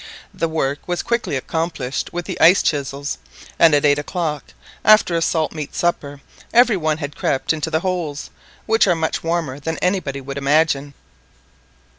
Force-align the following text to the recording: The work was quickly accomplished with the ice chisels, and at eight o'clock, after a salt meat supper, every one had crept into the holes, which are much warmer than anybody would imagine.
The 0.33 0.49
work 0.49 0.87
was 0.87 1.03
quickly 1.03 1.35
accomplished 1.35 2.11
with 2.11 2.25
the 2.25 2.41
ice 2.41 2.63
chisels, 2.63 3.19
and 3.59 3.75
at 3.75 3.85
eight 3.85 3.99
o'clock, 3.99 4.45
after 4.83 5.13
a 5.15 5.21
salt 5.21 5.51
meat 5.51 5.75
supper, 5.75 6.21
every 6.51 6.75
one 6.75 6.97
had 6.97 7.15
crept 7.15 7.53
into 7.53 7.69
the 7.69 7.81
holes, 7.81 8.31
which 8.65 8.87
are 8.87 8.95
much 8.95 9.23
warmer 9.23 9.59
than 9.59 9.77
anybody 9.77 10.19
would 10.19 10.39
imagine. 10.39 10.95